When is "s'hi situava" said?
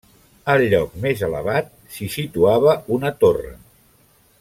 1.97-2.75